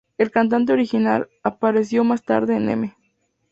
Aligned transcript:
El 0.17 0.31
cantante 0.31 0.73
original 0.73 1.29
apareció 1.43 2.03
más 2.03 2.23
tarde 2.23 2.55
en 2.55 2.69
"M! 2.69 2.95